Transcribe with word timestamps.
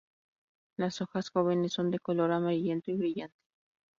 Las 0.77 0.99
hojas 1.01 1.29
jóvenes 1.29 1.73
son 1.73 1.91
de 1.91 1.99
color 1.99 2.31
amarillento 2.31 2.89
y 2.89 2.95
brillante. 2.97 3.37